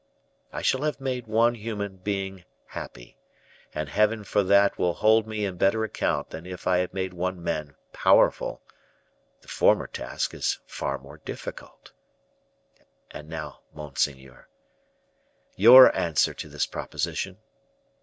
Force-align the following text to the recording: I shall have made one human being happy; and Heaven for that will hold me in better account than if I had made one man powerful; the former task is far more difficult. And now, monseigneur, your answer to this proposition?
I 0.51 0.63
shall 0.63 0.81
have 0.81 0.99
made 0.99 1.27
one 1.27 1.53
human 1.53 1.97
being 1.97 2.43
happy; 2.65 3.19
and 3.71 3.87
Heaven 3.87 4.23
for 4.23 4.41
that 4.41 4.79
will 4.79 4.95
hold 4.95 5.27
me 5.27 5.45
in 5.45 5.57
better 5.57 5.83
account 5.83 6.31
than 6.31 6.47
if 6.47 6.65
I 6.65 6.79
had 6.79 6.91
made 6.91 7.13
one 7.13 7.43
man 7.43 7.75
powerful; 7.93 8.63
the 9.41 9.47
former 9.47 9.85
task 9.85 10.33
is 10.33 10.57
far 10.65 10.97
more 10.97 11.17
difficult. 11.19 11.91
And 13.11 13.29
now, 13.29 13.61
monseigneur, 13.75 14.47
your 15.55 15.95
answer 15.95 16.33
to 16.33 16.49
this 16.49 16.65
proposition? 16.65 17.37